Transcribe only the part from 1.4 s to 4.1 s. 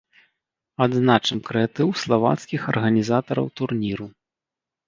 крэатыў славацкіх арганізатараў турніру.